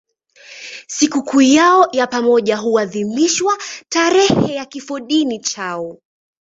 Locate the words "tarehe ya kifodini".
3.89-5.39